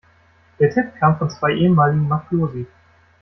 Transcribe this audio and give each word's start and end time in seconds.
Der 0.59 0.71
Tipp 0.71 0.95
kam 0.99 1.19
von 1.19 1.29
zwei 1.29 1.51
ehemaligen 1.51 2.07
Mafiosi. 2.07 2.65